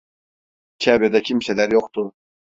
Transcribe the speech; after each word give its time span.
Çevrede 0.77 1.21
kimseler 1.21 1.71
yoktu. 1.71 2.13